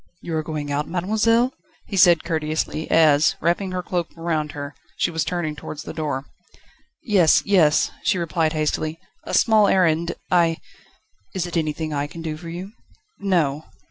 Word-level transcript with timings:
"You 0.19 0.35
are 0.35 0.41
going 0.41 0.71
out, 0.71 0.87
mademoiselle?" 0.87 1.53
he 1.85 1.95
said 1.95 2.23
courteously, 2.23 2.89
as, 2.89 3.35
wrapping 3.39 3.71
her 3.71 3.83
cloak 3.83 4.07
around 4.17 4.53
her, 4.53 4.73
she 4.97 5.11
was 5.11 5.23
turning 5.23 5.55
towards 5.55 5.83
the 5.83 5.93
door. 5.93 6.25
"Yes, 7.03 7.43
yes," 7.45 7.91
she 8.01 8.17
replied 8.17 8.53
hastily; 8.53 8.97
"a 9.25 9.35
small 9.35 9.67
errand, 9.67 10.15
I..." 10.31 10.57
"Is 11.35 11.45
it 11.45 11.55
anything 11.55 11.93
I 11.93 12.07
can 12.07 12.23
do 12.23 12.35
for 12.35 12.49
you?" 12.49 12.71
"No." 13.19 13.65